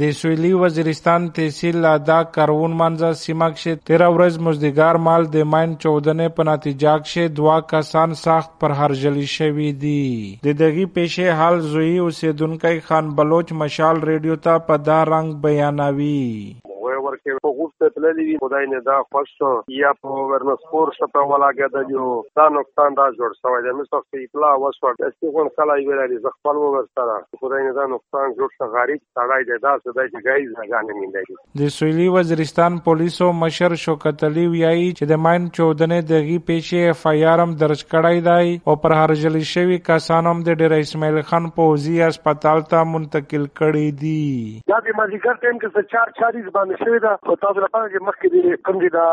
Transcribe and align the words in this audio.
د 0.00 0.10
سویلی 0.16 0.52
وزیرستان 0.52 1.28
تحصیل 1.36 1.84
ادا 1.90 2.18
کرون 2.34 2.74
مانزا 2.80 3.10
سیمه 3.22 3.48
کې 3.54 3.86
تیرا 3.90 4.08
ورځ 4.16 4.44
مزدګار 4.48 5.00
مال 5.06 5.26
د 5.36 5.48
ماین 5.54 5.72
چودنې 5.84 6.34
په 6.36 6.48
نتیجه 6.50 6.92
کې 7.06 7.34
دوا 7.38 7.56
کسان 7.72 8.14
سخت 8.20 8.54
پر 8.60 8.94
جلی 9.02 9.26
شوی 9.34 9.72
دي. 9.82 10.04
د 10.46 10.56
دغه 10.62 10.86
پیښې 10.94 11.40
حال 11.42 11.60
زوی 11.74 11.90
اوسیدونکو 12.04 12.74
خان 12.86 13.10
بلوچ 13.18 13.52
مشال 13.64 14.06
ریډیو 14.12 14.40
ته 14.48 14.64
په 14.70 14.82
دا 14.92 15.02
رنگ 15.12 15.36
بیانوي. 15.46 16.24
په 17.44 17.54
غوښته 17.58 17.94
تللی 17.96 18.26
وي 18.28 18.36
خدای 18.44 18.70
نه 18.72 18.80
دا 18.90 18.98
خوښ 19.08 19.34
شو 19.38 19.52
یا 19.78 19.92
په 20.02 20.26
ورنسپور 20.32 20.94
شپه 20.98 21.26
ولاګه 21.32 21.84
یو 21.96 22.08
دا 22.40 22.46
نقصان 22.58 22.98
دا 23.00 23.06
جوړ 23.18 23.38
شوی 23.42 23.62
دی 23.66 23.74
مې 23.78 23.84
څه 23.90 24.24
اطلاع 24.24 24.54
وشو 24.64 24.92
چې 24.98 25.06
څنګه 25.20 25.56
کله 25.60 25.78
ویل 25.88 26.02
دي 26.14 26.20
زه 26.26 26.34
خپل 26.36 26.62
ورسره 26.64 27.16
خدای 27.42 27.62
نه 27.68 27.76
دا 27.80 27.86
نقصان 27.94 28.36
جوړ 28.40 28.56
شو 28.58 28.70
غریب 28.76 29.02
سړی 29.18 29.48
دی 29.50 29.60
دا 29.66 29.74
څه 29.82 29.90
دی 29.98 30.06
چې 30.12 30.18
ګایز 30.28 30.50
نه 30.62 30.98
مینده 31.00 31.22
د 31.62 31.72
سویلی 31.76 32.08
وزیرستان 32.16 32.78
پولیسو 32.88 33.30
مشر 33.42 33.74
شوکت 33.84 34.24
علی 34.28 34.46
ویایي 34.54 34.88
چې 34.90 35.10
د 35.12 35.22
ماین 35.26 35.48
چودنې 35.56 36.08
دغه 36.12 36.38
پیښې 36.50 36.96
اف 36.96 37.06
آی 37.12 37.24
آر 37.32 37.44
هم 37.44 37.56
درج 37.62 37.84
کړی 37.92 38.18
دی 38.28 38.72
او 38.72 38.76
پر 38.84 38.96
هرجلی 39.00 39.44
شوی 39.52 39.78
کسان 39.90 40.30
هم 40.32 40.46
د 40.48 40.60
ډیر 40.64 40.76
اسماعیل 40.78 41.20
خان 41.32 41.50
پوزي 41.60 41.96
هسپتال 42.06 42.64
ته 42.74 42.84
منتقل 42.94 43.46
کړي 43.60 43.88
دي 44.02 44.22
دا 44.72 44.78
د 44.88 44.98
مازیګر 45.00 45.42
ټیم 45.44 45.60
کې 45.62 45.68
څه 45.74 45.82
چار 45.94 46.14
چاري 46.20 46.44
باندې 46.58 46.84
شوی 46.84 47.02
دا 47.06 47.14
تاسو 47.44 47.64
لپاره 47.64 47.88
چې 47.92 48.06
مخکې 48.08 48.28
دي 48.34 48.56
کوم 48.68 48.80
دي 48.84 48.90
دا 48.96 49.06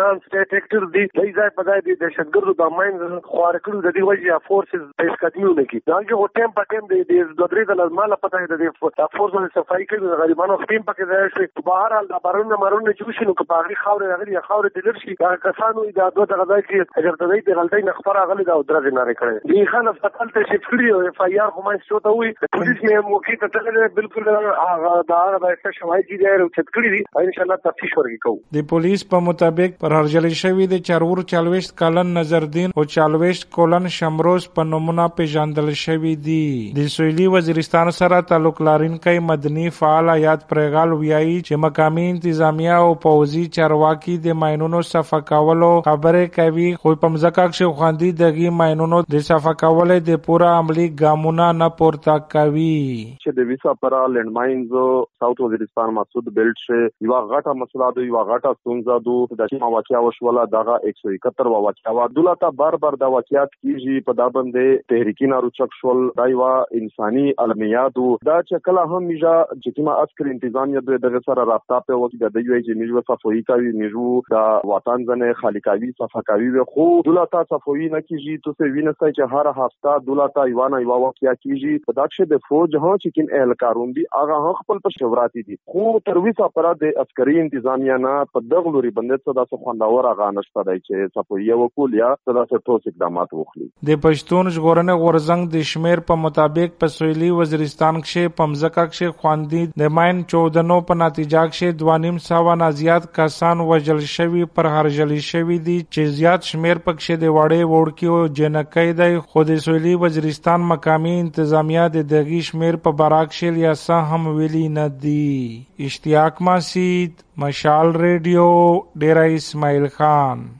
نان 0.00 0.20
سټیټ 0.24 0.60
اکټر 0.60 0.88
دي 0.96 1.04
دای 1.18 1.32
ځای 1.38 1.54
په 1.58 1.66
ځای 1.70 1.84
دي 1.88 1.96
د 2.02 2.14
شګردو 2.16 2.56
د 2.60 2.72
ماین 2.78 2.98
خوار 3.30 3.58
کړو 3.58 3.82
د 3.86 3.96
دې 3.96 4.02
وجه 4.10 4.40
فورسز 4.50 4.84
پیش 5.02 5.12
کتنیو 5.24 5.54
نه 5.60 5.66
کی 5.72 5.82
دا 5.92 6.00
چې 6.02 6.20
هو 6.20 6.26
ټیم 6.40 6.54
په 6.60 6.70
ټیم 6.74 6.90
دي 6.92 7.00
د 7.02 7.32
دوه 7.40 7.50
درې 7.54 7.70
د 7.72 7.80
لازمه 7.82 8.20
پته 8.26 8.46
ده 8.54 8.70
د 9.02 9.12
فورسز 9.18 9.58
صفای 9.58 9.88
کوي 9.92 10.02
د 10.04 10.22
غریبانو 10.22 10.58
ټیم 10.64 10.86
پکې 10.90 11.04
ځای 11.12 11.34
شي 11.36 11.66
بهر 11.70 11.96
حال 11.98 12.10
د 12.12 12.22
بارونه 12.28 12.60
مرونه 12.64 12.96
چې 12.96 13.10
وشي 13.10 13.28
نو 13.30 13.36
په 13.42 13.60
هغه 13.60 13.80
خاور 13.84 14.06
راغلي 14.12 14.42
خاور 14.48 14.70
د 14.78 14.88
لرشي 14.88 15.16
دا 15.24 15.32
کسانو 15.46 15.86
دا 16.00 16.08
دوه 16.18 16.30
دغه 16.34 16.48
ځای 16.52 16.66
کې 16.68 17.02
اگر 17.02 17.20
ته 17.22 17.30
دې 17.32 17.58
غلطۍ 17.60 17.88
نه 17.88 17.96
خبره 18.00 18.26
غلي 18.32 18.48
دا 18.50 18.58
درځ 18.70 18.98
نه 18.98 19.16
کړي 19.20 19.54
دی 19.54 19.66
خان 19.72 19.88
هسپتال 19.92 20.32
ته 20.36 20.48
شفت 20.50 20.68
کړی 20.70 20.92
او 20.94 21.00
اف 21.10 21.20
آی 21.26 21.38
آر 21.46 21.52
خو 21.56 21.64
ما 21.68 21.76
شو 21.88 22.00
ته 22.06 22.14
وي 22.18 22.32
پولیس 22.56 22.78
مې 22.84 23.10
موقع 23.10 23.36
ته 23.42 23.52
تلل 23.56 23.88
بالکل 23.98 24.30
هغه 24.32 24.94
دا 25.12 25.20
هغه 25.24 25.74
شواهد 25.78 26.12
جی 26.12 26.20
دي 26.22 26.30
او 26.34 26.48
چت 26.56 26.72
کړی 26.76 26.90
دي 26.96 27.02
ان 27.26 27.32
شاء 27.38 27.44
الله 27.46 27.55
تفتیش 27.64 27.96
ورګي 27.98 28.18
کوو. 28.26 28.38
د 28.56 28.66
پولیس 28.72 29.04
په 29.14 29.20
مطابق 29.28 29.76
پر 29.84 29.94
هرجلی 29.98 30.30
شوی 30.42 30.66
د 30.72 30.82
چارور 30.90 31.22
چالويشت 31.32 31.74
کلن 31.82 32.12
نظردین 32.18 32.74
او 32.76 32.84
چالويشت 32.96 33.48
کولن 33.56 33.88
شمروز 33.96 34.48
په 34.58 34.66
نمونه 34.72 35.06
پیژندل 35.20 35.72
شوی 35.82 36.14
دی 36.28 36.46
د 36.78 36.88
سویلی 36.96 37.26
وزیرستان 37.36 37.90
سره 37.98 38.20
تعلق 38.32 38.62
لرونکي 38.68 39.24
مدني 39.30 39.66
فعال 39.80 40.14
آیات 40.16 40.46
پرغال 40.54 40.92
ویایي 40.92 41.36
چې 41.40 41.62
مقامی 41.66 42.06
انتظامیه 42.14 42.80
او 42.86 42.94
پوزي 43.06 43.44
چارواکي 43.58 44.16
د 44.28 44.38
ماينونو 44.44 44.82
صفه 44.90 45.22
کولو 45.32 45.72
خبره 45.90 46.24
کوي 46.38 46.68
خو 46.82 46.94
په 47.04 47.12
مزکه 47.16 47.46
کې 47.48 47.78
خواندي 47.80 48.12
دغه 48.22 48.54
ماينونو 48.62 49.02
د 49.16 49.26
صفه 49.30 49.56
کولو 49.64 50.00
د 50.10 50.22
پورا 50.28 50.52
عملی 50.58 50.88
ګامونه 51.04 51.50
نه 51.62 51.70
پورته 51.80 52.18
کوي. 52.36 52.76
چې 53.24 53.36
د 53.38 53.50
ویسا 53.52 53.74
پر 53.84 53.96
لند 54.16 54.34
ماینز 54.38 54.74
ساوث 55.20 55.40
وزیرستان 55.46 55.94
مسعود 55.98 56.30
بیلټ 56.38 56.66
شه 56.66 57.08
یو 57.08 57.16
غټه 57.46 57.58
مسله 57.62 57.88
ده 57.96 58.04
یو 58.06 58.22
غټه 58.30 58.52
ستونزه 58.60 58.96
ده 59.06 59.38
د 59.40 59.48
چې 59.50 59.72
واقعیا 59.74 60.00
وشوله، 60.06 60.44
دغه 60.54 60.76
171 60.90 61.50
وا 61.52 61.60
واقعیا 61.66 61.94
و 61.96 62.06
دولت 62.18 62.44
بار 62.60 62.76
بار 62.84 62.96
د 63.02 63.12
واقعیت 63.16 63.52
کیږي، 63.62 64.06
په 64.08 64.18
دا 64.20 64.26
باندې 64.36 64.88
تحریکی 64.92 65.30
نارو 65.32 65.50
چک 65.58 65.76
شول، 65.80 66.02
دا 66.20 66.26
یو 66.32 66.48
انساني 66.80 67.26
علمیات 67.44 68.00
دا 68.28 68.38
چې 68.48 68.64
کله 68.68 68.86
هم 68.92 69.02
میجا 69.10 69.34
چې 69.52 69.76
کما 69.78 69.96
عسكر 70.04 70.30
انتظامیه 70.32 70.84
د 70.88 71.02
دغه 71.06 71.22
سره 71.28 71.46
رابطه 71.52 71.80
په 71.90 72.00
وخت 72.04 72.18
د 72.24 72.34
دوی 72.38 72.60
چې 72.66 72.80
میجو 72.82 73.04
صفوي 73.10 73.42
کوي 73.52 73.74
میجو 73.82 74.08
د 74.34 74.68
وطن 74.72 75.06
ځنه 75.10 75.40
خالقاوي 75.42 75.92
صفه 76.02 76.24
کوي 76.32 76.66
خو 76.74 76.88
دولت 77.10 77.38
صفوي 77.54 77.90
نه 77.94 78.02
کیږي، 78.08 78.44
تو 78.46 78.56
سه 78.58 78.72
وینې 78.74 79.14
چې 79.16 79.22
هر 79.36 79.54
هفته 79.60 79.96
دولت 80.10 80.42
ایوان 80.46 80.78
ایوا 80.80 81.00
واقعیا 81.06 81.36
کیږي. 81.42 81.74
په 81.88 81.98
دا 82.00 82.08
د 82.34 82.44
فوج 82.48 82.76
هو 82.84 82.92
چې 82.96 83.16
کین 83.18 83.32
اهلکارون 83.40 83.94
دي، 83.98 84.06
هغه 84.18 84.54
خپل 84.60 84.82
په 84.86 84.96
شوراتی 84.98 85.42
دي. 85.48 85.58
خو 85.72 85.86
تر 86.10 86.20
ویسه 86.26 86.48
پر 86.58 86.68
د 86.82 86.96
عسکري 87.02 87.35
انتظامیه 87.42 87.98
نه، 88.04 88.14
په 88.36 88.44
دغه 88.54 88.72
لوري 88.76 88.92
باندې 88.98 89.24
څه 89.24 89.36
داسې 89.40 89.62
خوندور 89.66 90.08
هغه 90.10 90.30
نشته 90.38 90.64
دی 90.70 90.76
چې 90.86 91.12
صفویه 91.18 91.58
وکول 91.64 91.98
یا 92.00 92.10
څه 92.14 92.38
داسې 92.38 92.64
ټوس 92.70 92.90
اقدامات 92.92 93.36
وکړي 93.38 93.68
د 93.90 94.02
پښتون 94.06 94.52
ژغورنې 94.56 95.04
غورزنګ 95.04 95.54
د 95.56 95.68
شمیر 95.72 96.04
په 96.12 96.22
مطابق 96.24 96.80
په 96.84 96.94
سویلي 96.96 97.30
وزیرستان 97.40 98.00
کې 98.06 98.38
پمزکا 98.40 98.86
کې 98.94 99.20
خواندي 99.20 99.62
د 99.84 99.94
ماین 100.00 100.24
چودنو 100.34 100.80
په 100.92 101.00
نتیجه 101.04 101.46
کې 101.52 101.78
دوانیم 101.84 102.24
ساوه 102.30 102.58
نازیات 102.64 103.12
کسان 103.20 103.64
وجل 103.72 104.04
شوی 104.16 104.44
پر 104.58 104.72
هر 104.74 104.86
هرجلی 104.86 105.20
شوی 105.20 105.58
دي 105.66 105.76
چې 105.94 106.16
زیات 106.18 106.48
شمیر 106.48 106.80
پکې 106.86 107.22
د 107.22 107.32
وړې 107.36 107.62
وړکی 107.72 108.06
او 108.12 108.20
جنکې 108.38 108.90
دی. 109.00 109.18
خو 109.30 109.44
د 109.50 109.60
سویلي 109.66 109.94
وزیرستان 110.02 110.66
مقامی 110.72 111.14
انتظامیه 111.20 111.86
د 111.96 112.08
دغی 112.14 112.40
شمیر 112.48 112.80
په 112.86 112.98
براک 113.02 113.36
شل 113.38 113.60
یا 113.64 113.74
سه 113.84 114.00
هم 114.12 114.34
ویلی 114.40 114.64
نه 114.78 114.88
دی 115.04 115.86
اشتیاق 115.88 116.42
ماسید 116.50 117.25
مشال 117.36 117.92
ریڈیو 117.96 118.80
ڈیرا 118.94 119.22
اسماعیل 119.22 119.86
خان۔ 119.88 120.56